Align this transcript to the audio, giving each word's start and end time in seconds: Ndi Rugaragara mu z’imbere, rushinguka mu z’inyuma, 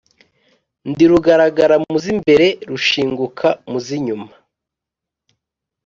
Ndi 0.89 1.05
Rugaragara 1.11 1.75
mu 1.85 1.95
z’imbere, 2.03 2.45
rushinguka 2.69 3.47
mu 3.69 3.77
z’inyuma, 3.85 4.31